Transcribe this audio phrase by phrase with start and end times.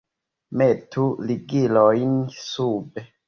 [0.61, 3.05] Metu ligilojn sube!